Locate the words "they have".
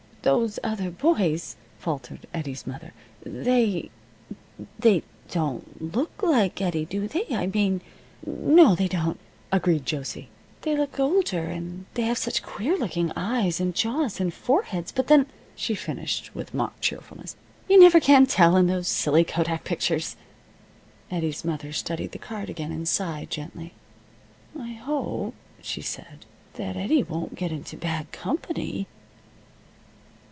11.95-12.19